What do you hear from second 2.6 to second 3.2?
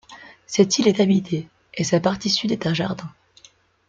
un jardin.